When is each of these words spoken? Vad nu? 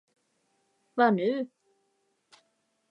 Vad 0.95 1.13
nu? 1.13 1.47